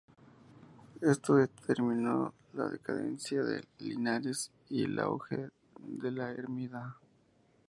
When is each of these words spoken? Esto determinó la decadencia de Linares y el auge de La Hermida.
Esto 1.01 1.35
determinó 1.35 2.33
la 2.53 2.67
decadencia 2.69 3.43
de 3.43 3.63
Linares 3.77 4.51
y 4.67 4.85
el 4.85 4.97
auge 4.97 5.49
de 5.79 6.09
La 6.09 6.31
Hermida. 6.31 6.97